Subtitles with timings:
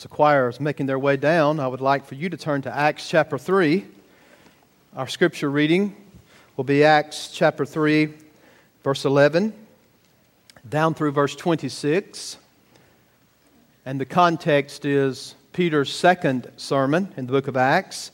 [0.00, 2.72] The choir is making their way down, I would like for you to turn to
[2.76, 3.84] Acts chapter 3.
[4.94, 5.96] Our scripture reading
[6.56, 8.14] will be Acts chapter 3,
[8.84, 9.52] verse 11,
[10.68, 12.36] down through verse 26.
[13.84, 18.12] And the context is Peter's second sermon in the book of Acts.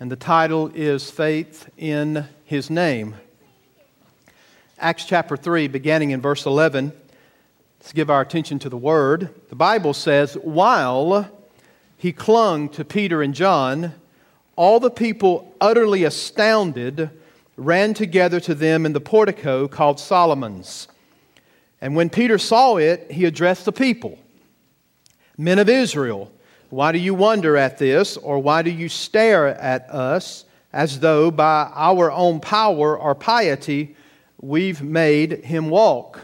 [0.00, 3.14] And the title is Faith in His Name.
[4.80, 6.92] Acts chapter 3, beginning in verse 11
[7.84, 9.28] Let's give our attention to the word.
[9.50, 11.30] The Bible says, while
[11.98, 13.92] he clung to Peter and John,
[14.56, 17.10] all the people, utterly astounded,
[17.58, 20.88] ran together to them in the portico called Solomon's.
[21.82, 24.18] And when Peter saw it, he addressed the people
[25.36, 26.32] Men of Israel,
[26.70, 31.30] why do you wonder at this, or why do you stare at us as though
[31.30, 33.94] by our own power or piety
[34.40, 36.23] we've made him walk?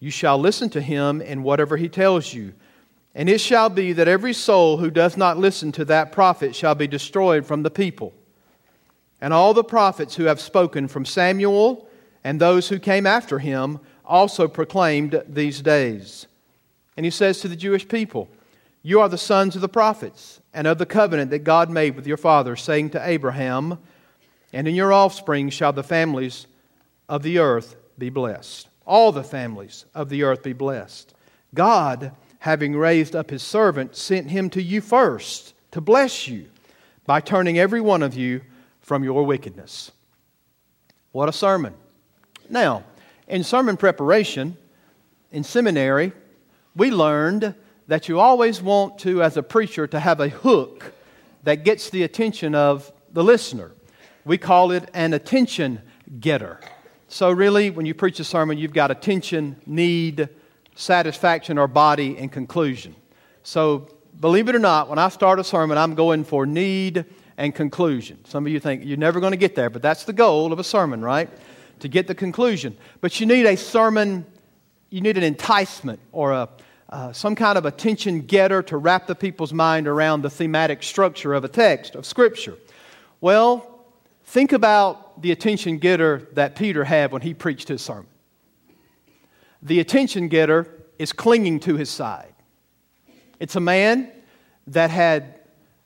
[0.00, 2.52] You shall listen to him in whatever he tells you.
[3.14, 6.74] And it shall be that every soul who does not listen to that prophet shall
[6.74, 8.12] be destroyed from the people.
[9.20, 11.88] And all the prophets who have spoken from Samuel
[12.24, 16.26] and those who came after him also proclaimed these days.
[16.96, 18.28] And he says to the Jewish people,
[18.82, 22.06] You are the sons of the prophets and of the covenant that God made with
[22.06, 23.78] your fathers, saying to Abraham,
[24.52, 26.46] And in your offspring shall the families
[27.08, 31.14] of the earth be blessed all the families of the earth be blessed.
[31.54, 36.46] God, having raised up his servant, sent him to you first to bless you
[37.06, 38.40] by turning every one of you
[38.80, 39.90] from your wickedness.
[41.12, 41.74] What a sermon.
[42.50, 42.84] Now,
[43.28, 44.56] in sermon preparation,
[45.32, 46.12] in seminary,
[46.76, 47.54] we learned
[47.86, 50.92] that you always want to, as a preacher, to have a hook
[51.44, 53.72] that gets the attention of the listener.
[54.24, 55.80] We call it an attention
[56.20, 56.60] getter.
[57.14, 60.28] So, really, when you preach a sermon, you've got attention, need,
[60.74, 62.96] satisfaction, or body and conclusion.
[63.44, 63.86] So,
[64.18, 67.04] believe it or not, when I start a sermon, I'm going for need
[67.36, 68.18] and conclusion.
[68.24, 70.58] Some of you think you're never going to get there, but that's the goal of
[70.58, 71.30] a sermon, right?
[71.78, 72.76] To get the conclusion.
[73.00, 74.26] But you need a sermon,
[74.90, 76.48] you need an enticement or a,
[76.90, 81.32] uh, some kind of attention getter to wrap the people's mind around the thematic structure
[81.32, 82.58] of a text, of Scripture.
[83.20, 83.70] Well,
[84.26, 88.06] Think about the attention getter that Peter had when he preached his sermon.
[89.62, 92.34] The attention getter is clinging to his side.
[93.40, 94.10] It's a man
[94.68, 95.40] that had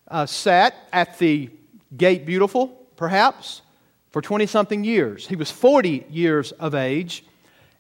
[0.08, 1.50] uh, sat at the
[1.96, 3.62] gate beautiful, perhaps,
[4.10, 5.26] for 20 something years.
[5.26, 7.24] He was 40 years of age,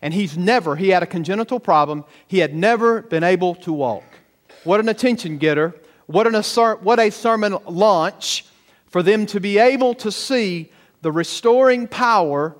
[0.00, 2.04] and he's never, he had a congenital problem.
[2.26, 4.04] He had never been able to walk.
[4.64, 5.74] What an attention getter.
[6.06, 6.34] What, an,
[6.82, 8.46] what a sermon launch
[8.86, 10.70] for them to be able to see
[11.02, 12.56] the restoring power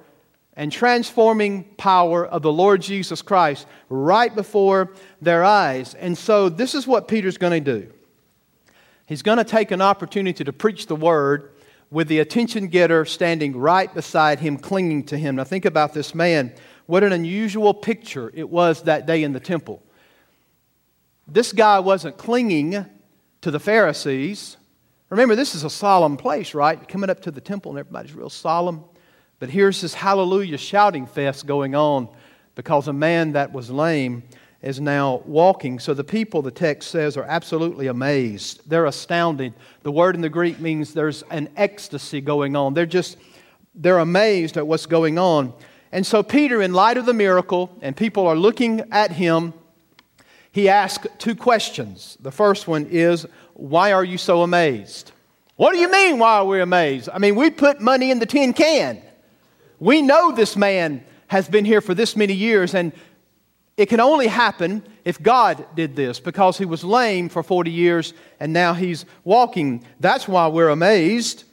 [0.55, 4.93] and transforming power of the Lord Jesus Christ right before
[5.23, 5.95] their eyes.
[5.95, 7.93] And so, this is what Peter's going to do.
[9.07, 11.53] He's going to take an opportunity to preach the word
[11.91, 15.37] with the attention getter standing right beside him, clinging to him.
[15.37, 16.53] Now, think about this man.
[16.85, 19.83] What an unusual picture it was that day in the temple.
[21.27, 22.85] This guy wasn't clinging
[23.41, 24.58] to the Pharisees,
[25.11, 26.87] Remember, this is a solemn place, right?
[26.87, 28.85] Coming up to the temple and everybody's real solemn.
[29.39, 32.09] But here's this hallelujah shouting fest going on
[32.55, 34.23] because a man that was lame
[34.61, 35.79] is now walking.
[35.79, 38.69] So the people, the text says, are absolutely amazed.
[38.69, 39.55] They're astounded.
[39.83, 42.75] The word in the Greek means there's an ecstasy going on.
[42.75, 43.17] They're just,
[43.75, 45.55] they're amazed at what's going on.
[45.93, 49.55] And so Peter, in light of the miracle, and people are looking at him,
[50.59, 52.19] he asks two questions.
[52.21, 55.13] The first one is, Why are you so amazed?
[55.57, 57.09] What do you mean, why are we amazed?
[57.13, 59.03] I mean, we put money in the tin can.
[59.81, 62.93] We know this man has been here for this many years, and
[63.77, 68.13] it can only happen if God did this because he was lame for 40 years
[68.41, 69.85] and now he's walking.
[70.01, 71.45] That's why we're amazed.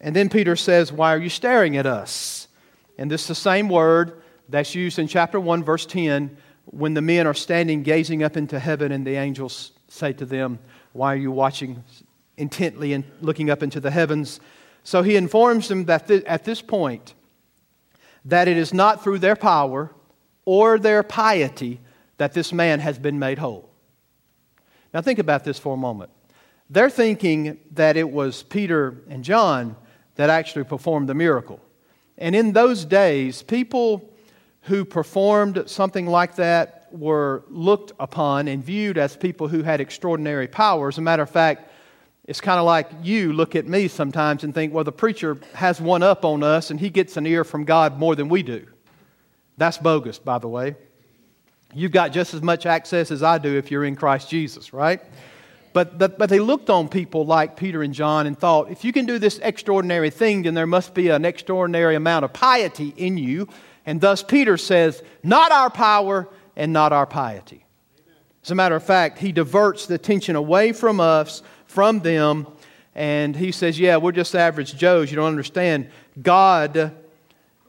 [0.00, 2.48] And then Peter says, Why are you staring at us?
[2.96, 6.36] And this is the same word that's used in chapter 1, verse 10,
[6.70, 10.58] when the men are standing gazing up into heaven and the angels say to them,
[10.92, 11.82] Why are you watching
[12.36, 14.40] intently and looking up into the heavens?
[14.84, 17.14] So he informs them that th- at this point,
[18.24, 19.90] that it is not through their power
[20.44, 21.80] or their piety
[22.18, 23.68] that this man has been made whole.
[24.92, 26.10] Now, think about this for a moment.
[26.68, 29.76] They're thinking that it was Peter and John
[30.16, 31.60] that actually performed the miracle.
[32.18, 34.09] And in those days, people
[34.62, 40.48] who performed something like that were looked upon and viewed as people who had extraordinary
[40.48, 40.94] powers.
[40.94, 41.70] As a matter of fact,
[42.24, 45.80] it's kind of like you look at me sometimes and think, well, the preacher has
[45.80, 48.66] one up on us and he gets an ear from God more than we do.
[49.56, 50.76] That's bogus, by the way.
[51.74, 55.00] You've got just as much access as I do if you're in Christ Jesus, right?
[55.72, 58.92] But, but, but they looked on people like Peter and John and thought, if you
[58.92, 63.16] can do this extraordinary thing, then there must be an extraordinary amount of piety in
[63.16, 63.48] you.
[63.90, 67.66] And thus, Peter says, not our power and not our piety.
[68.44, 72.46] As a matter of fact, he diverts the attention away from us, from them,
[72.94, 75.10] and he says, Yeah, we're just average Joes.
[75.10, 75.90] You don't understand.
[76.22, 76.94] God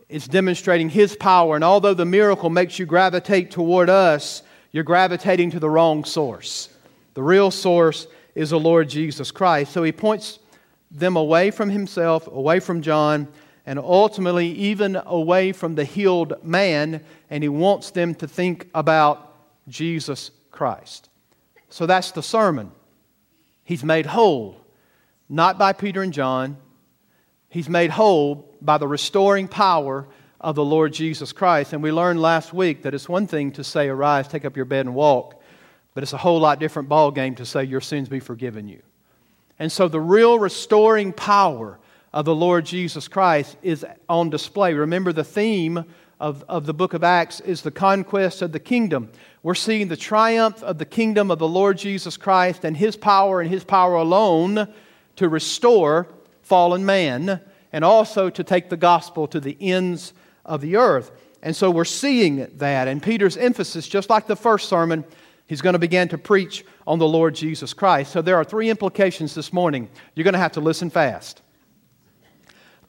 [0.10, 1.56] is demonstrating His power.
[1.56, 6.70] And although the miracle makes you gravitate toward us, you're gravitating to the wrong source.
[7.16, 9.72] The real source is the Lord Jesus Christ.
[9.72, 10.38] So He points
[10.92, 13.28] them away from Himself, away from John,
[13.66, 17.04] and ultimately even away from the healed man.
[17.30, 19.36] And He wants them to think about
[19.68, 21.10] Jesus Christ.
[21.70, 22.72] So that's the sermon.
[23.64, 24.58] He's made whole,
[25.30, 26.58] not by Peter and John.
[27.50, 30.08] He's made whole by the restoring power
[30.40, 31.72] of the Lord Jesus Christ.
[31.72, 34.66] And we learned last week that it's one thing to say, Arise, take up your
[34.66, 35.42] bed and walk,
[35.94, 38.82] but it's a whole lot different ball game to say, Your sins be forgiven you.
[39.60, 41.80] And so the real restoring power
[42.14, 44.74] of the Lord Jesus Christ is on display.
[44.74, 45.86] Remember, the theme
[46.20, 49.12] of, of the book of Acts is the conquest of the kingdom.
[49.44, 53.42] We're seeing the triumph of the kingdom of the Lord Jesus Christ and his power
[53.42, 54.72] and his power alone
[55.16, 56.08] to restore
[56.44, 57.42] fallen man
[57.74, 60.14] and also to take the gospel to the ends
[60.46, 61.12] of the earth.
[61.42, 62.88] And so we're seeing that.
[62.88, 65.04] And Peter's emphasis, just like the first sermon,
[65.48, 68.12] he's going to begin to preach on the Lord Jesus Christ.
[68.12, 69.90] So there are three implications this morning.
[70.14, 71.42] You're going to have to listen fast.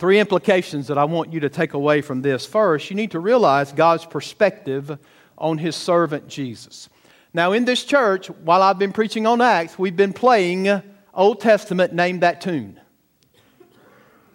[0.02, 2.44] Three implications that I want you to take away from this.
[2.44, 4.98] First, you need to realize God's perspective
[5.38, 6.88] on his servant Jesus.
[7.32, 10.82] Now, in this church, while I've been preaching on Acts, we've been playing
[11.14, 12.80] Old Testament Name That Tune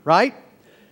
[0.06, 0.36] right?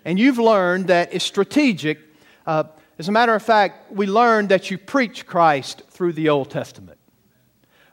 [0.04, 2.00] And you've learned that it's strategic.
[2.46, 2.66] Uh,
[3.00, 7.00] as a matter of fact, we learned that you preach Christ through the Old Testament.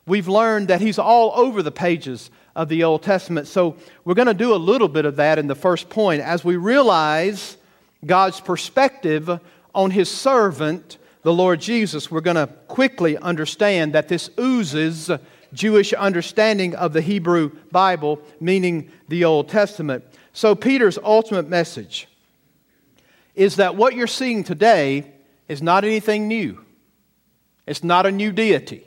[0.04, 3.48] We've learned that He's all over the pages of the Old Testament.
[3.48, 6.44] So we're going to do a little bit of that in the first point as
[6.44, 7.56] we realize
[8.04, 9.40] God's perspective
[9.74, 12.10] on His servant, the Lord Jesus.
[12.10, 15.10] We're going to quickly understand that this oozes
[15.52, 20.04] Jewish understanding of the Hebrew Bible, meaning the Old Testament.
[20.32, 22.08] So, Peter's ultimate message
[23.34, 25.12] is that what you're seeing today
[25.48, 26.64] is not anything new.
[27.66, 28.86] It's not a new deity,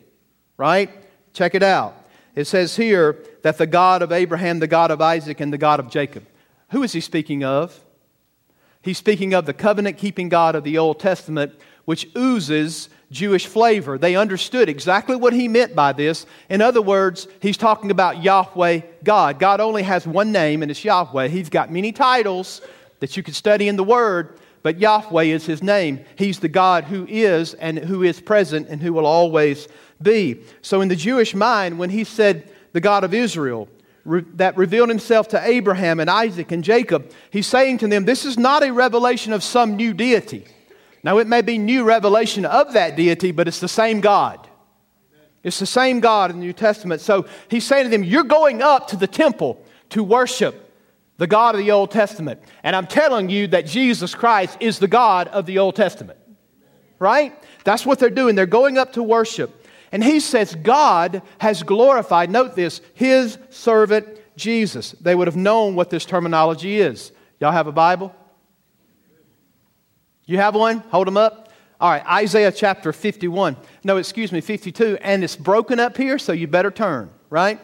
[0.57, 0.89] right?
[1.33, 1.95] Check it out.
[2.35, 5.79] It says here that the God of Abraham, the God of Isaac, and the God
[5.79, 6.25] of Jacob.
[6.71, 7.79] Who is he speaking of?
[8.81, 11.53] He's speaking of the covenant keeping God of the Old Testament,
[11.85, 13.97] which oozes Jewish flavor.
[13.97, 16.25] They understood exactly what he meant by this.
[16.49, 19.39] In other words, he's talking about Yahweh God.
[19.39, 21.29] God only has one name, and it's Yahweh.
[21.29, 22.61] He's got many titles
[22.99, 26.03] that you could study in the Word, but Yahweh is his name.
[26.15, 29.67] He's the God who is and who is present and who will always
[30.01, 30.41] be.
[30.63, 33.69] So, in the Jewish mind, when he said the God of Israel,
[34.05, 38.39] that revealed himself to Abraham and Isaac and Jacob, he's saying to them, This is
[38.39, 40.45] not a revelation of some new deity.
[41.03, 44.49] Now, it may be new revelation of that deity, but it's the same God.
[45.43, 47.01] It's the same God in the New Testament.
[47.01, 50.64] So he's saying to them, You're going up to the temple to worship
[51.17, 52.41] the God of the Old Testament.
[52.63, 56.19] And I'm telling you that Jesus Christ is the God of the Old Testament.
[56.99, 57.33] right?
[57.63, 58.35] That's what they're doing.
[58.35, 59.65] They're going up to worship.
[59.91, 64.91] And he says, God has glorified, note this, his servant Jesus.
[64.93, 67.11] They would have known what this terminology is.
[67.39, 68.13] Y'all have a Bible?
[70.25, 70.79] You have one?
[70.91, 71.51] Hold them up.
[71.79, 73.57] All right, Isaiah chapter 51.
[73.83, 74.97] No, excuse me, 52.
[75.01, 77.59] And it's broken up here, so you better turn, right?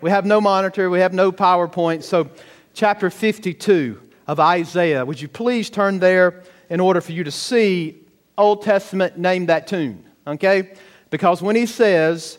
[0.00, 2.02] We have no monitor, we have no PowerPoint.
[2.02, 2.30] So,
[2.76, 5.04] chapter 52 of Isaiah.
[5.04, 7.96] Would you please turn there in order for you to see
[8.36, 10.74] Old Testament name that tune, okay?
[11.08, 12.38] Because when he says,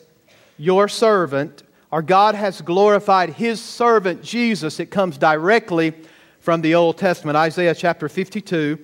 [0.60, 5.94] Your servant, or God has glorified his servant Jesus, it comes directly
[6.40, 7.36] from the Old Testament.
[7.36, 8.78] Isaiah chapter 52.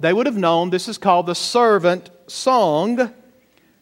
[0.00, 3.14] They would have known this is called the servant song.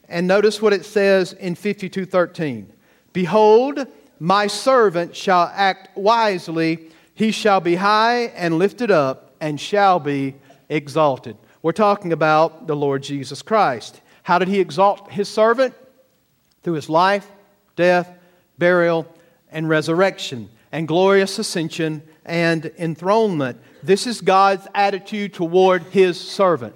[0.08, 2.68] And notice what it says in 52:13.
[3.12, 3.84] Behold,
[4.20, 10.36] my servant shall act wisely, he shall be high and lifted up and shall be
[10.68, 11.36] exalted.
[11.62, 14.02] We're talking about the Lord Jesus Christ.
[14.22, 15.74] How did he exalt his servant?
[16.62, 17.26] Through his life,
[17.74, 18.12] death,
[18.58, 19.06] burial,
[19.50, 23.60] and resurrection, and glorious ascension and enthronement.
[23.82, 26.74] This is God's attitude toward his servant.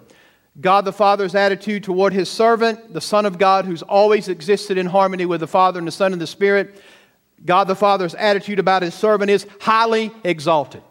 [0.59, 4.87] God the Father's attitude toward his servant, the Son of God who's always existed in
[4.87, 6.83] harmony with the Father and the Son and the Spirit.
[7.45, 10.83] God the Father's attitude about his servant is highly exalted.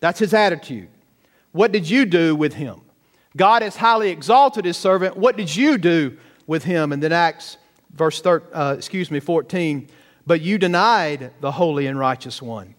[0.00, 0.88] That's his attitude.
[1.52, 2.80] What did you do with him?
[3.36, 5.16] God has highly exalted his servant.
[5.16, 6.92] What did you do with him?
[6.92, 7.56] And then Acts
[7.94, 9.88] verse thir- uh, excuse me 14,
[10.26, 12.74] but you denied the holy and righteous one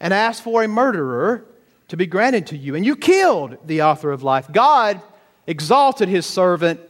[0.00, 1.44] and asked for a murderer
[1.88, 4.50] to be granted to you and you killed the author of life.
[4.50, 5.00] God
[5.46, 6.80] exalted his servant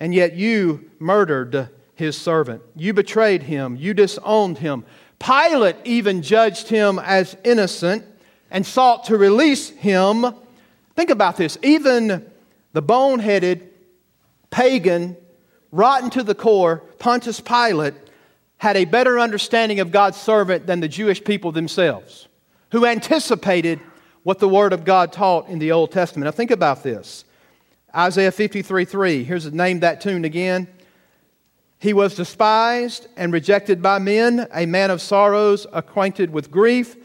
[0.00, 1.68] and yet you murdered
[1.98, 2.62] his servant.
[2.76, 4.84] You betrayed him, you disowned him.
[5.18, 8.04] Pilate even judged him as innocent
[8.50, 10.24] and sought to release him.
[10.94, 11.58] Think about this.
[11.62, 12.24] Even
[12.72, 13.62] the boneheaded,
[14.50, 15.16] pagan,
[15.72, 17.94] rotten to the core, Pontius Pilate
[18.58, 22.28] had a better understanding of God's servant than the Jewish people themselves,
[22.70, 23.80] who anticipated
[24.22, 26.26] what the Word of God taught in the Old Testament.
[26.26, 27.24] Now, think about this
[27.94, 29.24] Isaiah 53 3.
[29.24, 30.68] Here's the name that tune again.
[31.78, 36.96] He was despised and rejected by men, a man of sorrows, acquainted with grief,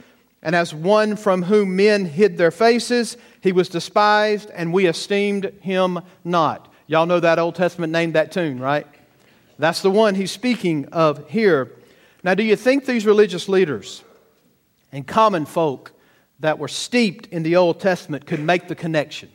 [0.42, 5.54] and as one from whom men hid their faces, he was despised, and we esteemed
[5.62, 6.74] him not.
[6.88, 8.88] Y'all know that Old Testament name, that tune, right?
[9.60, 11.72] That's the one he's speaking of here.
[12.24, 14.04] Now, do you think these religious leaders
[14.92, 15.92] and common folk
[16.40, 19.30] that were steeped in the Old Testament could make the connection?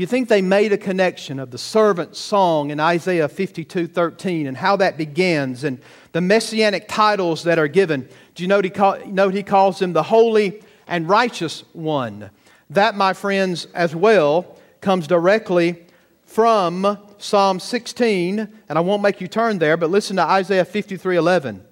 [0.00, 4.56] You think they made a connection of the servant song in Isaiah 52 13 and
[4.56, 5.78] how that begins and
[6.12, 8.08] the messianic titles that are given?
[8.34, 12.30] Do you note he, call, note he calls them the Holy and Righteous One?
[12.70, 15.84] That, my friends, as well, comes directly
[16.24, 18.38] from Psalm 16,
[18.70, 21.62] and I won't make you turn there, but listen to Isaiah 53 11.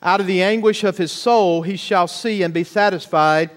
[0.00, 3.50] Out of the anguish of his soul he shall see and be satisfied.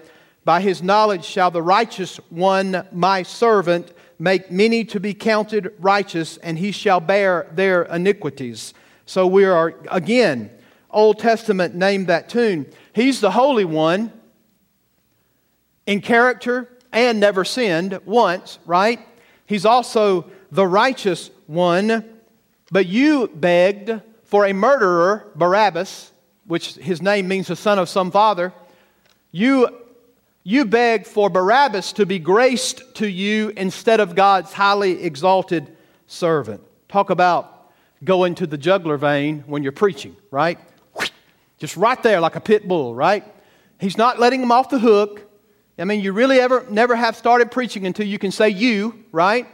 [0.44, 6.36] By his knowledge shall the righteous one, my servant, make many to be counted righteous,
[6.38, 8.74] and he shall bear their iniquities.
[9.06, 10.50] So we are, again,
[10.90, 12.66] Old Testament named that tune.
[12.92, 14.12] He's the Holy One
[15.86, 19.00] in character and never sinned once, right?
[19.46, 22.04] He's also the righteous one,
[22.70, 26.12] but you begged for a murderer, Barabbas,
[26.46, 28.52] which his name means the son of some father.
[29.30, 29.68] You,
[30.48, 35.76] you beg for Barabbas to be graced to you instead of God's highly exalted
[36.06, 36.62] servant.
[36.88, 37.70] Talk about
[38.02, 40.58] going to the jugular vein when you're preaching, right?
[41.58, 43.24] Just right there like a pit bull, right?
[43.78, 45.30] He's not letting them off the hook.
[45.78, 49.46] I mean, you really ever never have started preaching until you can say you, right?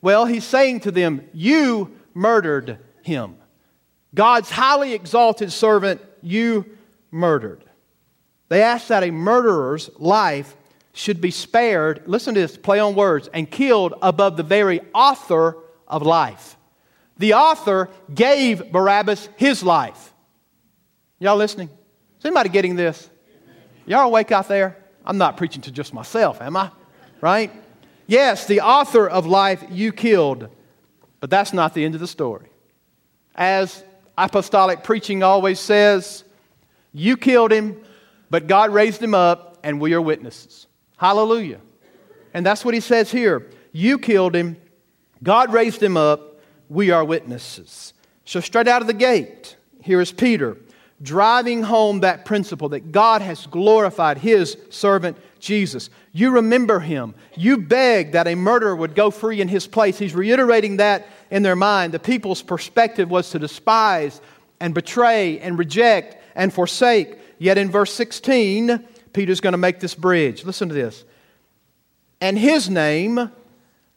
[0.00, 3.36] Well, he's saying to them, You murdered him.
[4.12, 6.66] God's highly exalted servant, you
[7.12, 7.62] murdered.
[8.52, 10.54] They asked that a murderer's life
[10.92, 15.56] should be spared, listen to this, play on words, and killed above the very author
[15.88, 16.58] of life.
[17.16, 20.12] The author gave Barabbas his life.
[21.18, 21.70] Y'all listening?
[22.18, 23.08] Is anybody getting this?
[23.86, 24.76] Y'all awake out there?
[25.06, 26.70] I'm not preaching to just myself, am I?
[27.22, 27.50] Right?
[28.06, 30.50] Yes, the author of life you killed,
[31.20, 32.50] but that's not the end of the story.
[33.34, 33.82] As
[34.18, 36.24] apostolic preaching always says,
[36.92, 37.82] you killed him,
[38.32, 40.66] but God raised him up, and we are witnesses.
[40.96, 41.60] Hallelujah.
[42.32, 43.50] And that's what he says here.
[43.72, 44.56] You killed him,
[45.22, 47.92] God raised him up, we are witnesses.
[48.24, 50.56] So, straight out of the gate, here is Peter.
[51.02, 55.90] driving home that principle that God has glorified his servant Jesus.
[56.12, 57.14] You remember him.
[57.36, 59.98] You beg that a murderer would go free in his place.
[59.98, 61.92] He's reiterating that in their mind.
[61.92, 64.20] The people's perspective was to despise
[64.60, 67.18] and betray and reject and forsake.
[67.38, 70.44] Yet in verse 16, Peter's going to make this bridge.
[70.44, 71.04] Listen to this.
[72.20, 73.30] And his name,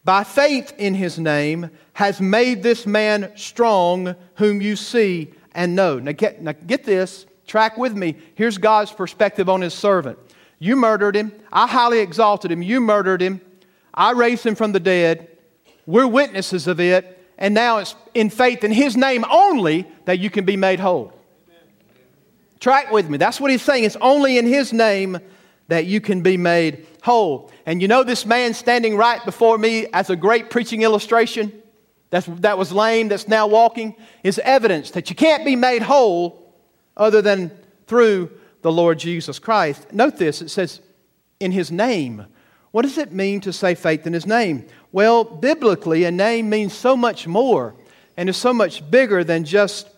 [0.04, 6.00] by faith in his name, has made this man strong, whom you see and know.
[6.00, 8.15] Now get, now get this, track with me.
[8.36, 10.18] Here's God's perspective on his servant.
[10.60, 11.32] You murdered him.
[11.51, 12.62] I highly exalted him.
[12.62, 13.42] You murdered him.
[13.94, 15.30] I raised him from the dead.
[15.86, 17.12] We're witnesses of it.
[17.38, 21.13] And now it's in faith in his name only that you can be made whole.
[22.59, 23.17] Track with me.
[23.17, 23.83] That's what he's saying.
[23.83, 25.19] It's only in his name
[25.67, 27.51] that you can be made whole.
[27.65, 31.51] And you know this man standing right before me as a great preaching illustration
[32.09, 36.53] that's, that was lame, that's now walking, is evidence that you can't be made whole
[36.95, 37.51] other than
[37.88, 38.31] through
[38.62, 39.91] the Lord Jesus Christ.
[39.91, 40.81] Note this it says,
[41.39, 42.25] in his name.
[42.71, 44.65] What does it mean to say faith in his name?
[44.91, 47.75] Well, biblically, a name means so much more
[48.17, 49.89] and is so much bigger than just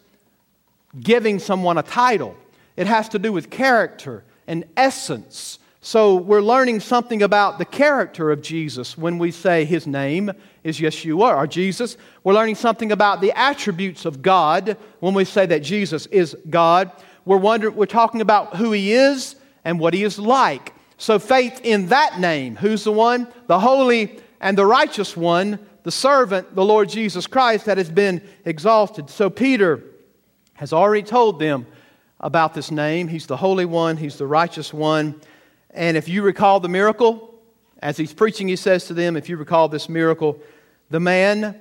[1.00, 2.36] giving someone a title.
[2.78, 5.60] It has to do with character and essence.
[5.82, 10.32] So we're learning something about the character of Jesus when we say his name
[10.64, 11.98] is Yeshua or Jesus.
[12.24, 16.92] We're learning something about the attributes of God when we say that Jesus is God.
[17.26, 20.74] We're, wondering, we're talking about who he is and what he is like.
[20.98, 23.28] So, faith in that name, who's the one?
[23.48, 28.22] The holy and the righteous one, the servant, the Lord Jesus Christ, that has been
[28.46, 29.10] exalted.
[29.10, 29.84] So, Peter
[30.56, 31.68] has already told them
[32.20, 33.08] about this name.
[33.08, 35.20] He's the Holy One, He's the righteous one.
[35.72, 37.36] And if you recall the miracle,
[37.80, 40.40] as he's preaching, he says to them, if you recall this miracle,
[40.90, 41.60] the man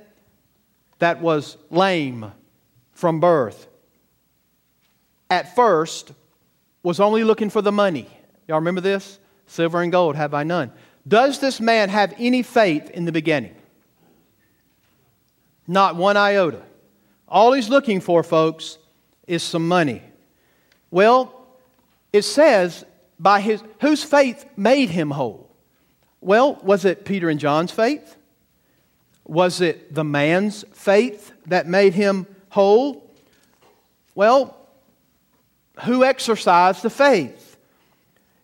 [0.99, 2.31] that was lame
[2.93, 3.67] from birth
[5.29, 6.11] at first
[6.81, 8.09] was only looking for the money.
[8.47, 9.19] Y'all remember this?
[9.45, 10.71] Silver and gold have I none.
[11.07, 13.55] Does this man have any faith in the beginning?
[15.67, 16.63] Not one iota.
[17.27, 18.77] All he's looking for, folks,
[19.27, 20.01] is some money.
[20.91, 21.33] Well,
[22.13, 22.85] it says,
[23.19, 25.49] by his, whose faith made him whole?
[26.21, 28.15] Well, was it Peter and John's faith?
[29.25, 33.11] Was it the man's faith that made him whole?
[34.15, 34.57] Well,
[35.83, 37.57] who exercised the faith.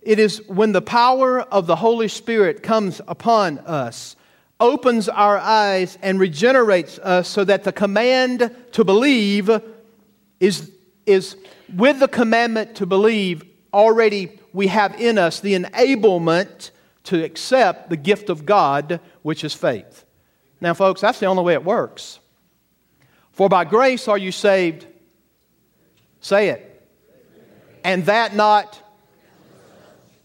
[0.02, 4.16] It is when the power of the Holy Spirit comes upon us,
[4.60, 9.50] opens our eyes, and regenerates us so that the command to believe
[10.40, 10.70] is,
[11.06, 11.36] is
[11.76, 16.72] with the commandment to believe, already we have in us the enablement
[17.06, 20.06] to accept the gift of God, which is faith.
[20.62, 22.20] Now, folks, that's the only way it works.
[23.32, 24.88] For by grace are you saved.
[26.22, 26.74] Say it
[27.84, 28.80] and that not.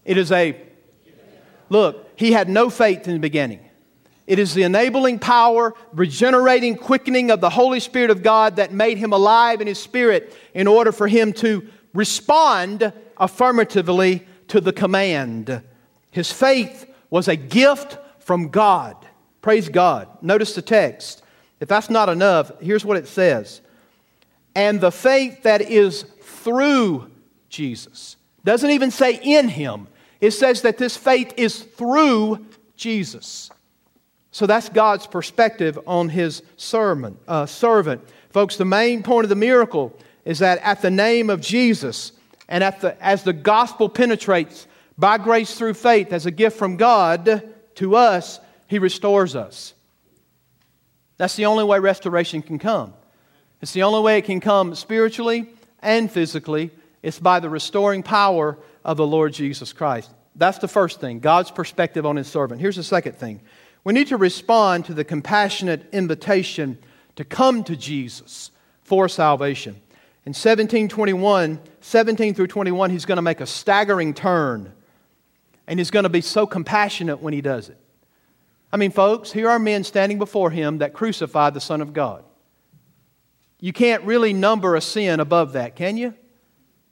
[0.05, 0.59] It is a,
[1.69, 3.68] look, he had no faith in the beginning.
[4.29, 8.99] It is the enabling power, regenerating, quickening of the Holy Spirit of God that made
[8.99, 15.63] him alive in his spirit in order for him to respond affirmatively to the command.
[16.11, 18.95] His faith was a gift from God.
[19.41, 20.07] Praise God.
[20.21, 21.23] Notice the text.
[21.59, 23.61] If that's not enough, here's what it says.
[24.53, 27.09] And the faith that is through
[27.49, 28.15] Jesus.
[28.43, 29.87] Doesn't even say in him.
[30.21, 33.49] It says that this faith is through Jesus.
[34.31, 38.01] So that's God's perspective on his sermon, uh, servant.
[38.29, 42.11] Folks, the main point of the miracle is that at the name of Jesus
[42.47, 46.77] and at the, as the gospel penetrates by grace through faith as a gift from
[46.77, 49.73] God to us, he restores us.
[51.17, 52.93] That's the only way restoration can come.
[53.61, 55.49] It's the only way it can come spiritually
[55.81, 60.11] and physically it's by the restoring power of the Lord Jesus Christ.
[60.35, 62.61] That's the first thing, God's perspective on his servant.
[62.61, 63.41] Here's the second thing.
[63.83, 66.77] We need to respond to the compassionate invitation
[67.15, 68.51] to come to Jesus
[68.83, 69.75] for salvation.
[70.25, 74.71] In 1721, 17 through 21, he's going to make a staggering turn.
[75.65, 77.77] And he's going to be so compassionate when he does it.
[78.71, 82.23] I mean, folks, here are men standing before him that crucified the Son of God.
[83.59, 86.13] You can't really number a sin above that, can you?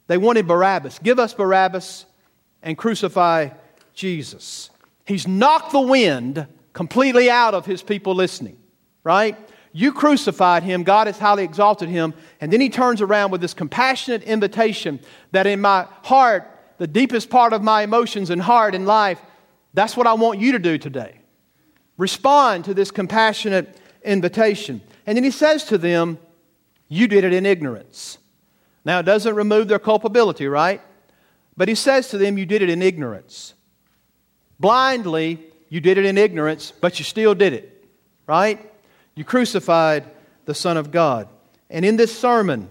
[0.06, 0.98] They wanted Barabbas.
[0.98, 2.06] Give us Barabbas
[2.62, 3.50] and crucify
[3.94, 4.70] Jesus.
[5.06, 6.46] He's knocked the wind
[6.78, 8.56] completely out of his people listening,
[9.02, 9.36] right?
[9.72, 13.52] You crucified him, God has highly exalted him, and then he turns around with this
[13.52, 15.00] compassionate invitation
[15.32, 19.20] that in my heart, the deepest part of my emotions and heart and life,
[19.74, 21.18] that's what I want you to do today.
[21.96, 24.80] Respond to this compassionate invitation.
[25.04, 26.16] And then he says to them,
[26.86, 28.18] You did it in ignorance.
[28.84, 30.80] Now, it doesn't remove their culpability, right?
[31.56, 33.54] But he says to them, You did it in ignorance.
[34.60, 37.84] Blindly, you did it in ignorance, but you still did it,
[38.26, 38.72] right?
[39.14, 40.04] You crucified
[40.44, 41.28] the Son of God.
[41.70, 42.68] And in this sermon,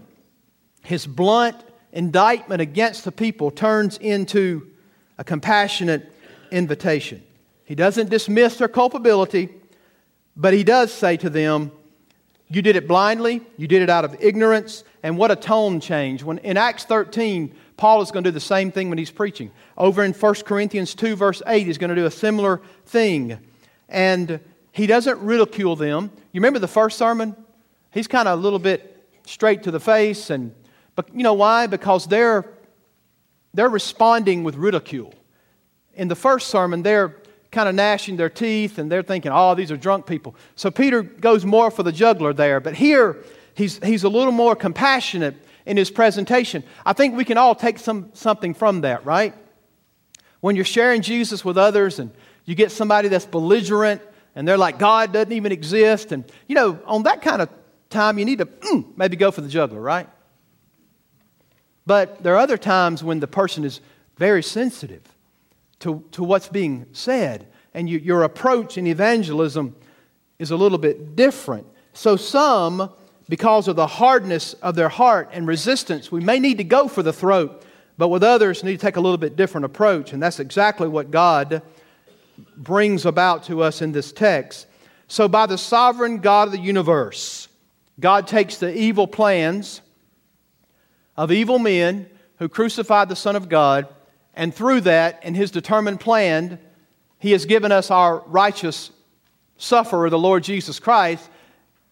[0.82, 1.56] his blunt
[1.92, 4.70] indictment against the people turns into
[5.16, 6.12] a compassionate
[6.50, 7.22] invitation.
[7.64, 9.50] He doesn't dismiss their culpability,
[10.36, 11.70] but he does say to them,
[12.48, 16.22] You did it blindly, you did it out of ignorance, and what a tone change.
[16.22, 19.52] When in Acts 13, Paul is going to do the same thing when he's preaching.
[19.78, 23.38] Over in 1 Corinthians 2, verse 8, he's going to do a similar thing.
[23.88, 24.40] And
[24.72, 26.10] he doesn't ridicule them.
[26.32, 27.36] You remember the first sermon?
[27.92, 30.28] He's kind of a little bit straight to the face.
[30.28, 30.54] And,
[30.96, 31.68] but you know why?
[31.68, 32.44] Because they're,
[33.54, 35.14] they're responding with ridicule.
[35.94, 37.16] In the first sermon, they're
[37.52, 40.34] kind of gnashing their teeth and they're thinking, oh, these are drunk people.
[40.56, 42.58] So Peter goes more for the juggler there.
[42.58, 43.18] But here,
[43.54, 45.36] he's, he's a little more compassionate
[45.68, 46.64] in his presentation.
[46.84, 49.34] I think we can all take some, something from that, right?
[50.40, 52.10] When you're sharing Jesus with others and
[52.46, 54.00] you get somebody that's belligerent
[54.34, 56.10] and they're like, God doesn't even exist.
[56.10, 57.50] And, you know, on that kind of
[57.90, 60.08] time, you need to mm, maybe go for the juggler, right?
[61.84, 63.80] But there are other times when the person is
[64.16, 65.02] very sensitive
[65.80, 69.76] to, to what's being said, and you, your approach in evangelism
[70.38, 71.66] is a little bit different.
[71.92, 72.90] So, some,
[73.28, 77.02] because of the hardness of their heart and resistance, we may need to go for
[77.02, 77.64] the throat,
[77.98, 81.10] but with others, need to take a little bit different approach, and that's exactly what
[81.10, 81.62] God
[82.56, 84.66] brings about to us in this text.
[85.08, 87.48] So, by the sovereign God of the universe,
[88.00, 89.80] God takes the evil plans
[91.16, 93.88] of evil men who crucified the Son of God,
[94.34, 96.58] and through that, in His determined plan,
[97.18, 98.90] He has given us our righteous
[99.56, 101.28] sufferer, the Lord Jesus Christ,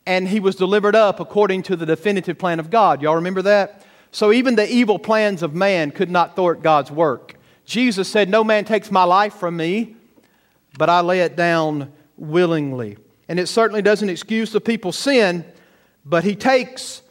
[0.07, 3.03] and He was delivered up according to the definitive plan of God.
[3.03, 3.85] Y'all remember that?
[4.13, 7.35] So even the evil plans of man could not thwart God's work.
[7.65, 9.97] Jesus said, No man takes my life from me,
[10.79, 12.97] but I lay it down willingly.
[13.29, 15.45] And it certainly doesn't excuse the people's sin
[16.07, 17.03] but he takes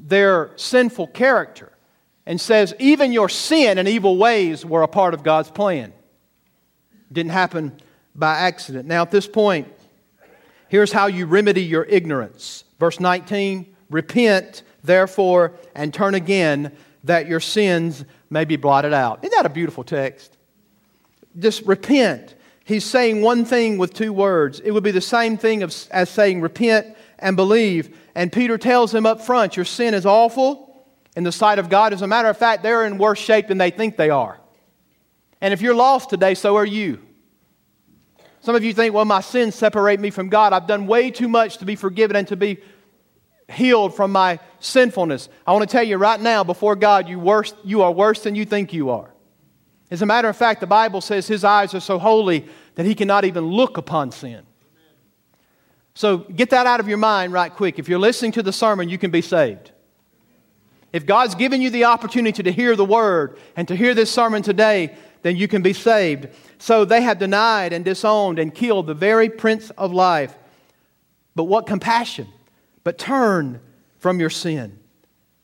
[0.00, 1.72] their sinful character
[2.26, 5.92] and says, even your sin and evil ways were a part of God's plan.
[7.10, 7.80] didn't happen
[8.16, 8.88] by accident.
[8.88, 9.68] Now, at this point,
[10.68, 12.64] here's how you remedy your ignorance.
[12.78, 16.72] Verse 19 Repent, therefore, and turn again,
[17.04, 19.20] that your sins may be blotted out.
[19.22, 20.36] Isn't that a beautiful text?
[21.38, 22.34] Just repent.
[22.64, 24.58] He's saying one thing with two words.
[24.58, 27.96] It would be the same thing as saying repent and believe.
[28.16, 31.92] And Peter tells them up front, Your sin is awful in the sight of God.
[31.92, 34.40] As a matter of fact, they're in worse shape than they think they are.
[35.40, 37.05] And if you're lost today, so are you.
[38.46, 40.52] Some of you think, Well, my sins separate me from God.
[40.52, 42.58] I've done way too much to be forgiven and to be
[43.50, 45.28] healed from my sinfulness.
[45.44, 48.36] I want to tell you right now, before God, you, worse, you are worse than
[48.36, 49.12] you think you are.
[49.90, 52.94] As a matter of fact, the Bible says his eyes are so holy that he
[52.94, 54.46] cannot even look upon sin.
[55.94, 57.80] So get that out of your mind right quick.
[57.80, 59.72] If you're listening to the sermon, you can be saved.
[60.92, 64.42] If God's given you the opportunity to hear the word and to hear this sermon
[64.42, 64.94] today,
[65.26, 66.28] then you can be saved.
[66.58, 70.34] So they have denied and disowned and killed the very Prince of Life.
[71.34, 72.28] But what compassion!
[72.84, 73.60] But turn
[73.98, 74.78] from your sin.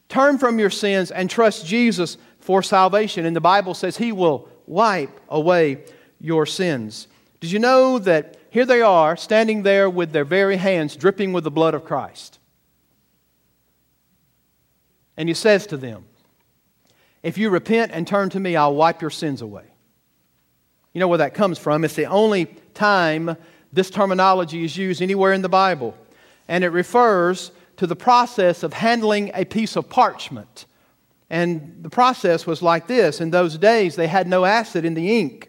[0.09, 3.27] Turn from your sins and trust Jesus for salvation.
[3.27, 5.85] And the Bible says He will wipe away
[6.21, 7.09] your sins.
[7.41, 11.43] Did you know that here they are, standing there with their very hands dripping with
[11.43, 12.39] the blood of Christ.
[15.17, 16.05] And he says to them,
[17.23, 19.72] If you repent and turn to me, I'll wipe your sins away.
[20.93, 21.85] You know where that comes from?
[21.85, 23.37] It's the only time
[23.73, 25.97] this terminology is used anywhere in the Bible.
[26.49, 30.67] And it refers to the process of handling a piece of parchment.
[31.31, 33.21] And the process was like this.
[33.21, 35.49] In those days, they had no acid in the ink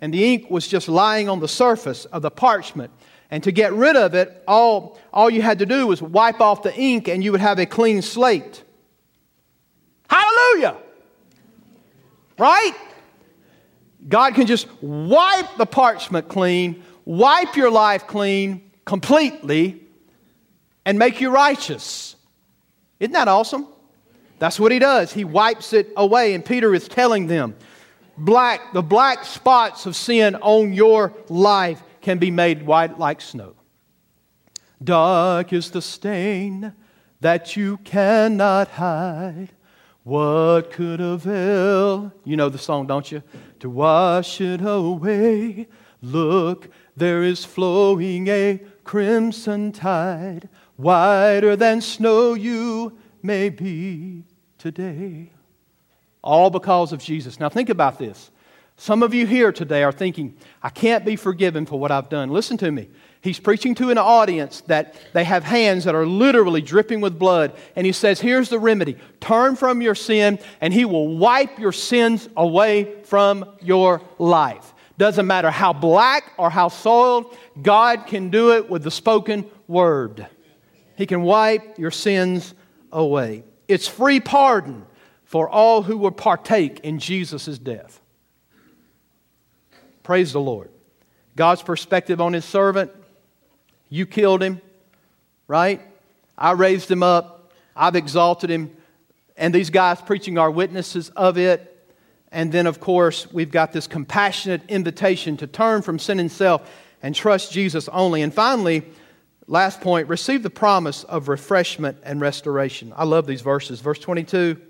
[0.00, 2.92] and the ink was just lying on the surface of the parchment.
[3.30, 6.62] And to get rid of it, all, all you had to do was wipe off
[6.62, 8.62] the ink and you would have a clean slate.
[10.08, 10.76] Hallelujah!
[12.38, 12.74] Right?
[14.08, 19.82] God can just wipe the parchment clean, wipe your life clean completely,
[20.84, 22.16] and make you righteous.
[22.98, 23.68] Isn't that awesome?
[24.38, 25.12] That's what he does.
[25.12, 26.34] He wipes it away.
[26.34, 27.54] And Peter is telling them
[28.16, 33.54] black, the black spots of sin on your life can be made white like snow.
[34.82, 36.72] Dark is the stain
[37.20, 39.50] that you cannot hide.
[40.08, 42.10] What could avail?
[42.24, 43.22] You know the song, don't you?
[43.60, 45.68] To wash it away.
[46.00, 54.24] Look, there is flowing a crimson tide, whiter than snow you may be.
[54.56, 55.30] today.
[56.22, 57.38] All because of Jesus.
[57.38, 58.30] Now, think about this.
[58.78, 62.30] Some of you here today are thinking, I can't be forgiven for what I've done.
[62.30, 62.88] Listen to me.
[63.20, 67.52] He's preaching to an audience that they have hands that are literally dripping with blood.
[67.74, 71.72] And he says, Here's the remedy turn from your sin, and he will wipe your
[71.72, 74.72] sins away from your life.
[74.98, 80.26] Doesn't matter how black or how soiled, God can do it with the spoken word.
[80.96, 82.54] He can wipe your sins
[82.92, 83.44] away.
[83.68, 84.86] It's free pardon
[85.24, 88.00] for all who will partake in Jesus' death.
[90.02, 90.70] Praise the Lord.
[91.36, 92.90] God's perspective on his servant
[93.88, 94.60] you killed him,
[95.46, 95.80] right?
[96.36, 97.52] I raised him up.
[97.74, 98.76] I've exalted him.
[99.36, 101.74] And these guys preaching are witnesses of it.
[102.30, 106.68] And then, of course, we've got this compassionate invitation to turn from sin and self
[107.02, 108.22] and trust Jesus only.
[108.22, 108.84] And finally,
[109.46, 112.92] last point receive the promise of refreshment and restoration.
[112.96, 113.80] I love these verses.
[113.80, 114.60] Verse 22,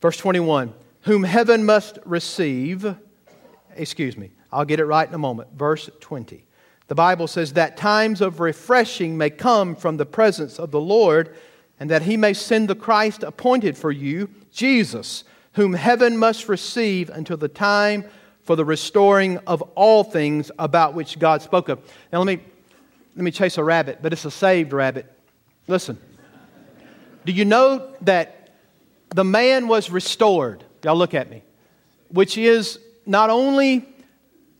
[0.00, 2.96] verse 21 Whom heaven must receive,
[3.76, 5.50] excuse me, I'll get it right in a moment.
[5.56, 6.44] Verse 20.
[6.90, 11.36] The Bible says that times of refreshing may come from the presence of the Lord,
[11.78, 15.22] and that he may send the Christ appointed for you, Jesus,
[15.52, 18.06] whom heaven must receive until the time
[18.42, 21.78] for the restoring of all things about which God spoke of.
[22.12, 22.42] Now, let me,
[23.14, 25.06] let me chase a rabbit, but it's a saved rabbit.
[25.68, 25.96] Listen.
[27.24, 28.50] Do you know that
[29.14, 30.64] the man was restored?
[30.82, 31.44] Y'all look at me.
[32.08, 33.86] Which is not only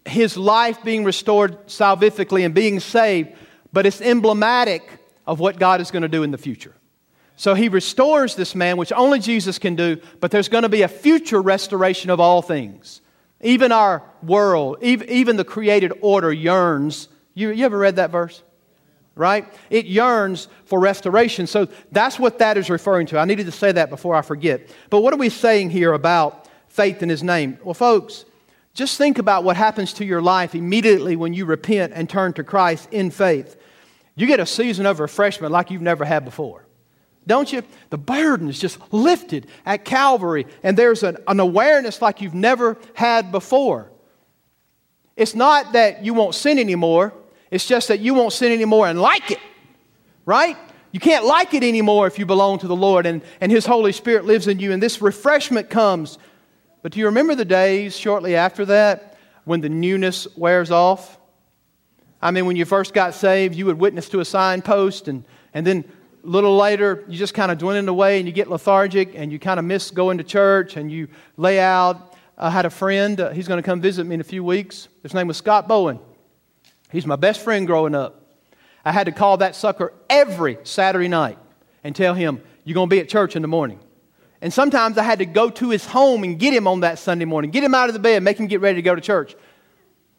[0.05, 3.31] his life being restored salvifically and being saved,
[3.73, 4.89] but it's emblematic
[5.27, 6.75] of what God is going to do in the future.
[7.37, 10.83] So he restores this man, which only Jesus can do, but there's going to be
[10.83, 13.01] a future restoration of all things.
[13.41, 17.09] Even our world, even the created order yearns.
[17.33, 18.43] You, you ever read that verse?
[19.15, 19.47] Right?
[19.71, 21.47] It yearns for restoration.
[21.47, 23.19] So that's what that is referring to.
[23.19, 24.69] I needed to say that before I forget.
[24.91, 27.59] But what are we saying here about faith in his name?
[27.65, 28.25] Well, folks,
[28.75, 32.45] just think about what happens to your life immediately when you repent and turn to
[32.45, 33.57] Christ in faith.
[34.15, 36.67] You get a season of refreshment like you've never had before.
[37.27, 37.63] Don't you?
[37.91, 42.79] The burden is just lifted at Calvary, and there's an, an awareness like you've never
[42.95, 43.91] had before.
[45.17, 47.13] It's not that you won't sin anymore,
[47.51, 49.41] it's just that you won't sin anymore and like it,
[50.25, 50.57] right?
[50.93, 53.93] You can't like it anymore if you belong to the Lord and, and His Holy
[53.93, 56.19] Spirit lives in you, and this refreshment comes
[56.83, 61.19] but do you remember the days shortly after that when the newness wears off?
[62.23, 65.67] I mean, when you first got saved, you would witness to a signpost, and, and
[65.67, 65.85] then
[66.23, 69.39] a little later, you just kind of dwindle away and you get lethargic and you
[69.39, 72.15] kind of miss going to church and you lay out.
[72.37, 74.89] I had a friend, uh, he's going to come visit me in a few weeks.
[75.03, 75.99] His name was Scott Bowen.
[76.91, 78.17] He's my best friend growing up.
[78.85, 81.39] I had to call that sucker every Saturday night
[81.85, 83.81] and tell him, You're going to be at church in the morning.
[84.43, 87.27] And sometimes I had to go to his home and get him on that Sunday
[87.27, 89.35] morning, get him out of the bed, make him get ready to go to church.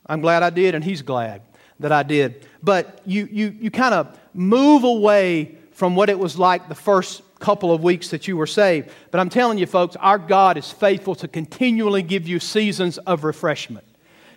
[0.06, 1.42] I'm glad I did, and he's glad
[1.80, 2.46] that I did.
[2.62, 7.24] But you, you, you kind of move away from what it was like the first
[7.40, 8.92] couple of weeks that you were saved.
[9.10, 13.24] But I'm telling you, folks, our God is faithful to continually give you seasons of
[13.24, 13.86] refreshment.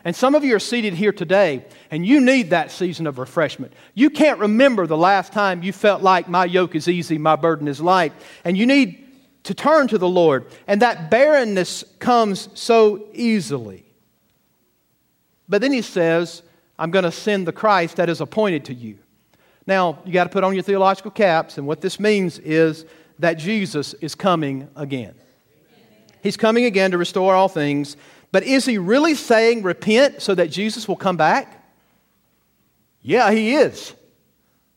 [0.07, 3.73] And some of you are seated here today, and you need that season of refreshment.
[3.95, 7.69] You can't remember the last time you felt like my yoke is easy, my burden
[7.69, 8.13] is light.
[8.45, 9.04] And you need
[9.45, 10.47] to turn to the Lord.
[10.67, 13.85] And that barrenness comes so easily.
[15.49, 16.43] But then he says,
[16.79, 18.99] I'm going to send the Christ that is appointed to you.
[19.67, 22.85] Now, you got to put on your theological caps, and what this means is
[23.19, 25.15] that Jesus is coming again.
[26.23, 27.97] He's coming again to restore all things.
[28.33, 31.63] But is he really saying repent so that Jesus will come back?
[33.03, 33.95] Yeah, he is.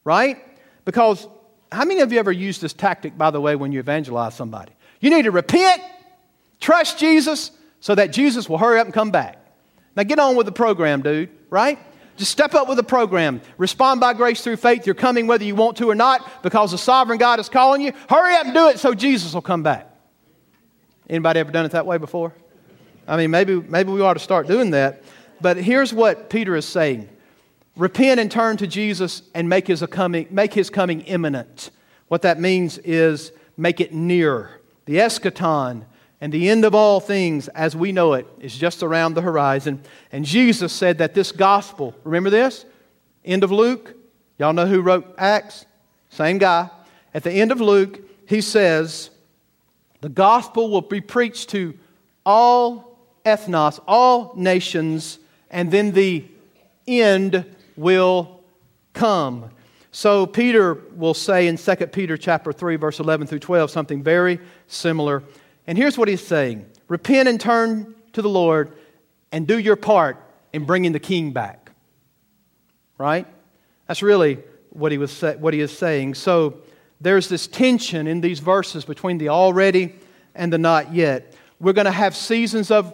[0.03, 0.37] Right?
[0.85, 1.27] Because
[1.71, 4.71] how many of you ever used this tactic, by the way, when you evangelize somebody?
[4.99, 5.81] You need to repent,
[6.59, 9.37] trust Jesus, so that Jesus will hurry up and come back.
[9.95, 11.79] Now get on with the program, dude, right?
[12.17, 13.41] Just step up with the program.
[13.57, 14.85] Respond by grace through faith.
[14.85, 17.91] You're coming whether you want to or not because the sovereign God is calling you.
[18.09, 19.87] Hurry up and do it so Jesus will come back.
[21.09, 22.33] Anybody ever done it that way before?
[23.07, 25.03] I mean, maybe, maybe we ought to start doing that.
[25.39, 27.07] But here's what Peter is saying
[27.77, 31.71] repent and turn to Jesus and make his coming, make his coming imminent.
[32.07, 34.59] What that means is make it near.
[34.85, 35.85] The eschaton
[36.19, 39.81] and the end of all things as we know it is just around the horizon.
[40.11, 42.65] And Jesus said that this gospel, remember this?
[43.23, 43.95] End of Luke.
[44.39, 45.65] Y'all know who wrote Acts?
[46.09, 46.69] Same guy.
[47.13, 49.09] At the end of Luke, he says,
[50.01, 51.77] the gospel will be preached to
[52.25, 56.25] all ethnos, all nations, and then the
[56.87, 57.45] end
[57.77, 58.41] will
[58.93, 59.49] come.
[59.91, 64.39] So Peter will say in 2 Peter chapter 3 verse 11 through 12 something very
[64.67, 65.23] similar.
[65.65, 66.65] And here's what he's saying.
[66.87, 68.73] Repent and turn to the Lord
[69.31, 70.17] and do your part
[70.53, 71.71] in bringing the king back.
[72.97, 73.27] Right?
[73.87, 74.39] That's really
[74.71, 76.15] what he, was, what he is saying.
[76.15, 76.61] So
[76.99, 79.95] there's this tension in these verses between the already
[80.35, 81.33] and the not yet.
[81.59, 82.93] We're going to have seasons of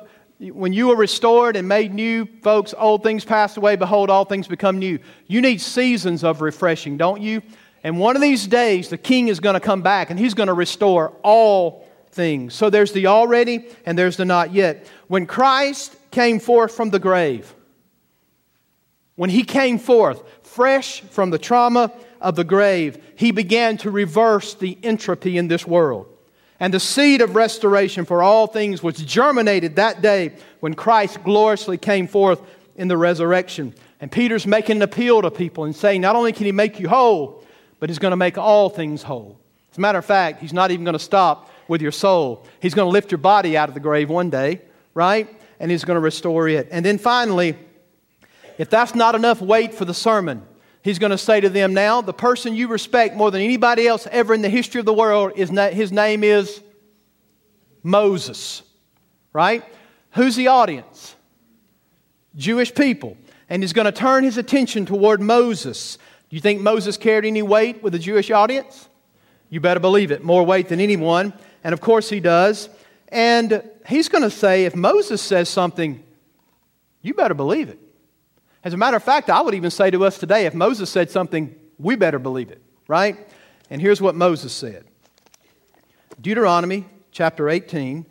[0.51, 4.47] when you are restored and made new, folks, old things passed away, behold, all things
[4.47, 4.99] become new.
[5.27, 7.41] You need seasons of refreshing, don't you?
[7.83, 10.47] And one of these days, the king is going to come back and he's going
[10.47, 12.53] to restore all things.
[12.53, 14.87] So there's the already and there's the not yet.
[15.07, 17.53] When Christ came forth from the grave,
[19.15, 24.53] when he came forth, fresh from the trauma of the grave, he began to reverse
[24.53, 26.07] the entropy in this world.
[26.63, 31.77] And the seed of restoration for all things was germinated that day when Christ gloriously
[31.77, 32.41] came forth
[32.77, 33.75] in the resurrection.
[33.99, 36.87] And Peter's making an appeal to people and saying, not only can he make you
[36.87, 37.43] whole,
[37.81, 39.37] but he's going to make all things whole.
[39.73, 42.45] As a matter of fact, he's not even going to stop with your soul.
[42.61, 44.61] He's going to lift your body out of the grave one day,
[44.93, 45.27] right?
[45.59, 46.69] And he's going to restore it.
[46.71, 47.57] And then finally,
[48.57, 50.43] if that's not enough weight for the sermon,
[50.83, 54.05] He's going to say to them now, the person you respect more than anybody else
[54.11, 56.61] ever in the history of the world, is na- his name is
[57.81, 58.63] Moses.
[59.31, 59.63] Right?
[60.11, 61.15] Who's the audience?
[62.35, 63.17] Jewish people.
[63.49, 65.97] And he's going to turn his attention toward Moses.
[66.29, 68.89] Do you think Moses carried any weight with the Jewish audience?
[69.49, 70.23] You better believe it.
[70.23, 71.33] More weight than anyone.
[71.63, 72.69] And of course he does.
[73.07, 76.03] And he's going to say, if Moses says something,
[77.01, 77.79] you better believe it.
[78.63, 81.11] As a matter of fact, I would even say to us today if Moses said
[81.11, 83.17] something, we better believe it, right?
[83.69, 84.85] And here's what Moses said
[86.21, 88.05] Deuteronomy chapter 18.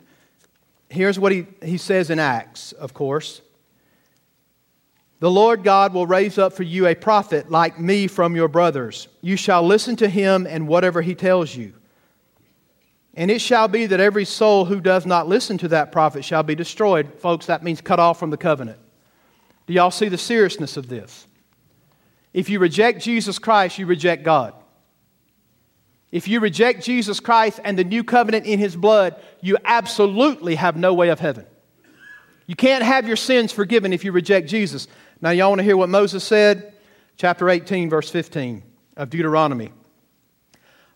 [0.89, 3.41] Here's what he, he says in Acts, of course.
[5.19, 9.07] The Lord God will raise up for you a prophet like me from your brothers.
[9.21, 11.73] You shall listen to him and whatever he tells you.
[13.15, 16.43] And it shall be that every soul who does not listen to that prophet shall
[16.43, 17.13] be destroyed.
[17.19, 18.79] Folks, that means cut off from the covenant.
[19.67, 21.27] Do y'all see the seriousness of this?
[22.33, 24.53] If you reject Jesus Christ, you reject God.
[26.11, 30.75] If you reject Jesus Christ and the new covenant in his blood, you absolutely have
[30.75, 31.45] no way of heaven.
[32.45, 34.87] You can't have your sins forgiven if you reject Jesus.
[35.21, 36.73] Now, y'all want to hear what Moses said?
[37.17, 38.63] Chapter 18, verse 15
[38.97, 39.71] of Deuteronomy.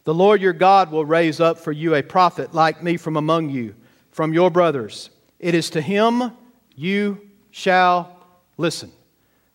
[0.03, 3.49] The Lord your God will raise up for you a prophet like me from among
[3.49, 3.75] you,
[4.11, 5.09] from your brothers.
[5.39, 6.31] It is to him
[6.75, 8.16] you shall
[8.57, 8.91] Listen.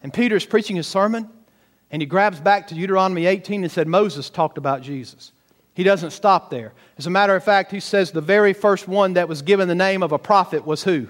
[0.02, 1.28] And Peter's preaching his sermon,
[1.90, 5.32] and he grabs back to Deuteronomy 18 and said, Moses talked about Jesus.
[5.74, 6.72] He doesn't stop there.
[6.98, 9.74] As a matter of fact, he says the very first one that was given the
[9.74, 11.08] name of a prophet was who?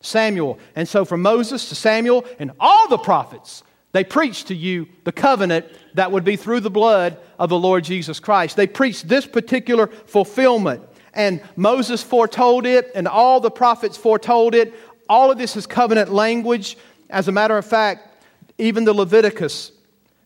[0.00, 0.58] Samuel.
[0.76, 5.12] And so from Moses to Samuel and all the prophets, they preached to you the
[5.12, 8.56] covenant that would be through the blood of the Lord Jesus Christ.
[8.56, 10.82] They preached this particular fulfillment.
[11.12, 14.74] And Moses foretold it, and all the prophets foretold it.
[15.08, 16.76] All of this is covenant language
[17.14, 18.24] as a matter of fact,
[18.58, 19.70] even the Leviticus,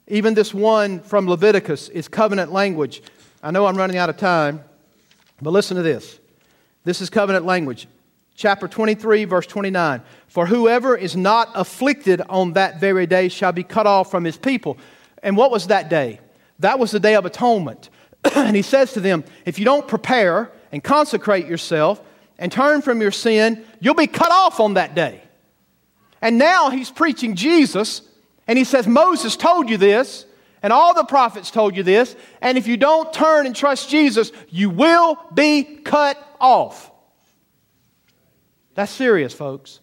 [0.06, 3.02] even this one from Leviticus is covenant language.
[3.42, 4.64] I know I'm running out of time,
[5.42, 6.18] but listen to this.
[6.84, 7.88] This is covenant language.
[8.36, 10.00] Chapter 23, verse 29.
[10.28, 14.38] For whoever is not afflicted on that very day shall be cut off from his
[14.38, 14.78] people.
[15.22, 16.20] And what was that day?
[16.60, 17.90] That was the day of atonement.
[18.34, 22.00] and he says to them, If you don't prepare and consecrate yourself
[22.38, 25.22] and turn from your sin, you'll be cut off on that day.
[26.20, 28.02] And now he's preaching Jesus,
[28.46, 30.26] and he says, Moses told you this,
[30.62, 34.32] and all the prophets told you this, and if you don't turn and trust Jesus,
[34.48, 36.90] you will be cut off.
[38.74, 39.80] That's serious, folks.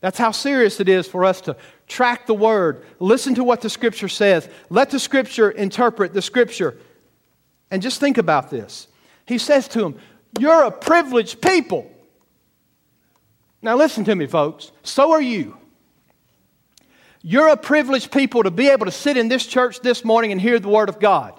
[0.00, 3.70] That's how serious it is for us to track the word, listen to what the
[3.70, 6.78] scripture says, let the scripture interpret the scripture.
[7.70, 8.88] And just think about this.
[9.26, 9.98] He says to them,
[10.38, 11.90] You're a privileged people.
[13.66, 14.70] Now, listen to me, folks.
[14.84, 15.56] So are you.
[17.20, 20.40] You're a privileged people to be able to sit in this church this morning and
[20.40, 21.34] hear the Word of God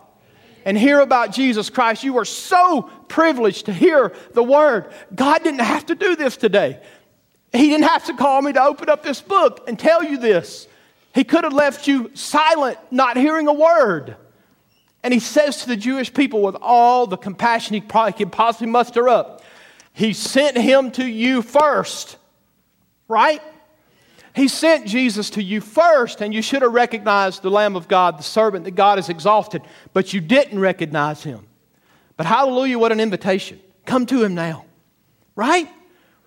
[0.65, 2.03] and hear about Jesus Christ.
[2.03, 4.91] You are so privileged to hear the Word.
[5.15, 6.81] God didn't have to do this today.
[7.53, 10.67] He didn't have to call me to open up this book and tell you this.
[11.15, 14.17] He could have left you silent, not hearing a word.
[15.01, 19.07] And he says to the Jewish people with all the compassion he can possibly muster
[19.07, 19.36] up,
[19.97, 22.17] He sent him to you first
[23.07, 23.41] right?
[24.35, 28.19] He sent Jesus to you first, and you should have recognized the Lamb of God,
[28.19, 31.47] the servant that God has exalted, but you didn't recognize him.
[32.17, 33.59] But hallelujah, what an invitation.
[33.85, 34.65] Come to him now,
[35.35, 35.69] right?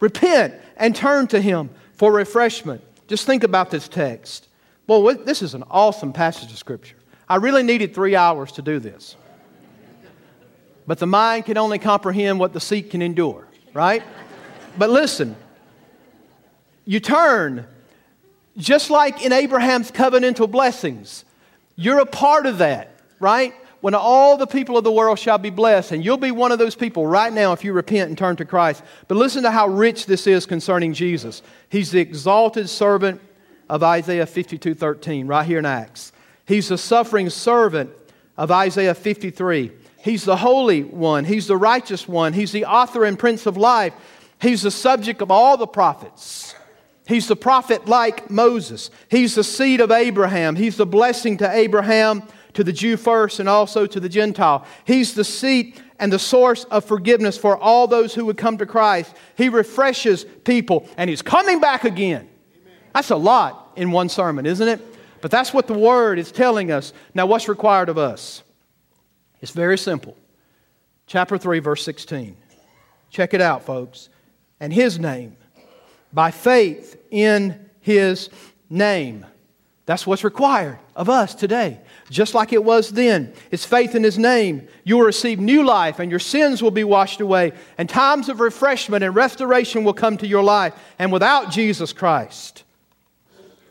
[0.00, 2.82] Repent and turn to him for refreshment.
[3.06, 4.48] Just think about this text.
[4.86, 6.96] Well, this is an awesome passage of Scripture.
[7.28, 9.14] I really needed three hours to do this.
[10.86, 14.02] But the mind can only comprehend what the seat can endure, right?
[14.78, 15.36] But listen,
[16.84, 17.66] you turn,
[18.56, 21.24] just like in Abraham's covenantal blessings,
[21.76, 23.54] you're a part of that, right?
[23.80, 26.58] When all the people of the world shall be blessed, and you'll be one of
[26.58, 28.82] those people right now if you repent and turn to Christ.
[29.08, 31.42] But listen to how rich this is concerning Jesus.
[31.70, 33.20] He's the exalted servant
[33.70, 36.12] of Isaiah 52 13, right here in Acts.
[36.44, 37.90] He's the suffering servant
[38.36, 39.70] of Isaiah 53.
[40.02, 41.24] He's the holy one.
[41.24, 42.32] He's the righteous one.
[42.32, 43.94] He's the author and prince of life.
[44.40, 46.54] He's the subject of all the prophets.
[47.06, 48.90] He's the prophet like Moses.
[49.10, 50.56] He's the seed of Abraham.
[50.56, 52.22] He's the blessing to Abraham,
[52.54, 54.64] to the Jew first, and also to the Gentile.
[54.84, 58.66] He's the seat and the source of forgiveness for all those who would come to
[58.66, 59.14] Christ.
[59.36, 62.28] He refreshes people, and He's coming back again.
[62.94, 64.80] That's a lot in one sermon, isn't it?
[65.20, 66.92] But that's what the Word is telling us.
[67.12, 68.42] Now, what's required of us?
[69.40, 70.16] It's very simple.
[71.06, 72.36] Chapter 3, verse 16.
[73.10, 74.08] Check it out, folks.
[74.60, 75.36] And His name,
[76.12, 78.28] by faith in His
[78.68, 79.26] name.
[79.86, 81.80] That's what's required of us today,
[82.10, 83.32] just like it was then.
[83.50, 84.68] It's faith in His name.
[84.84, 88.38] You will receive new life, and your sins will be washed away, and times of
[88.38, 90.74] refreshment and restoration will come to your life.
[90.98, 92.62] And without Jesus Christ,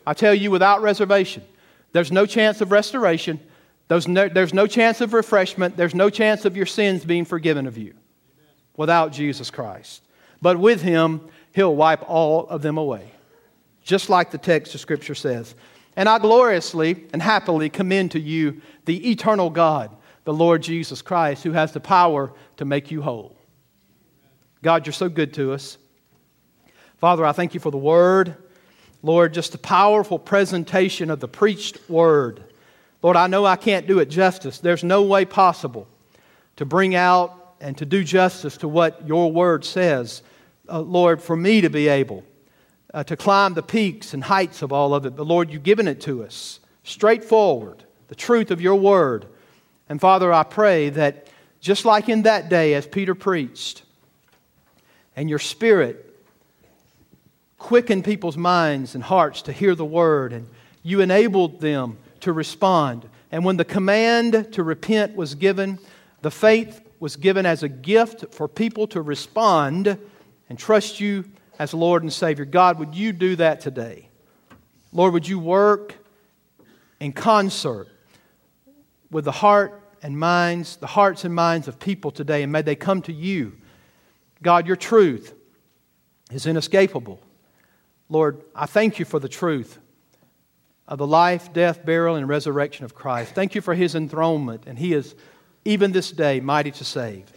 [0.06, 1.42] I tell you without reservation,
[1.92, 3.40] there's no chance of restoration.
[3.90, 5.76] There's no, there's no chance of refreshment.
[5.76, 7.94] There's no chance of your sins being forgiven of you
[8.76, 10.04] without Jesus Christ.
[10.40, 13.10] But with Him, He'll wipe all of them away,
[13.82, 15.56] just like the text of Scripture says.
[15.96, 19.90] And I gloriously and happily commend to you the eternal God,
[20.22, 23.36] the Lord Jesus Christ, who has the power to make you whole.
[24.62, 25.78] God, you're so good to us.
[26.98, 28.36] Father, I thank you for the word.
[29.02, 32.44] Lord, just a powerful presentation of the preached word.
[33.02, 34.58] Lord, I know I can't do it justice.
[34.58, 35.88] There's no way possible
[36.56, 40.22] to bring out and to do justice to what your word says.
[40.68, 42.24] Uh, Lord, for me to be able
[42.92, 45.16] uh, to climb the peaks and heights of all of it.
[45.16, 49.26] But Lord, you've given it to us straightforward, the truth of your word.
[49.88, 51.28] And Father, I pray that
[51.60, 53.82] just like in that day as Peter preached,
[55.14, 56.06] and your spirit
[57.58, 60.48] quickened people's minds and hearts to hear the word, and
[60.82, 63.08] you enabled them to respond.
[63.30, 65.78] And when the command to repent was given,
[66.22, 69.98] the faith was given as a gift for people to respond
[70.48, 71.24] and trust you
[71.58, 72.44] as Lord and Savior.
[72.44, 74.08] God, would you do that today?
[74.92, 75.94] Lord, would you work
[77.00, 77.88] in concert
[79.10, 82.76] with the heart and minds, the hearts and minds of people today, and may they
[82.76, 83.56] come to you.
[84.42, 85.34] God, your truth
[86.30, 87.20] is inescapable.
[88.08, 89.78] Lord, I thank you for the truth
[90.90, 93.34] of the life, death, burial, and resurrection of Christ.
[93.34, 95.14] Thank you for his enthronement, and he is
[95.64, 97.32] even this day mighty to save.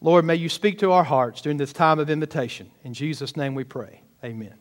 [0.00, 2.70] Lord, may you speak to our hearts during this time of invitation.
[2.82, 4.00] In Jesus' name we pray.
[4.24, 4.54] Amen.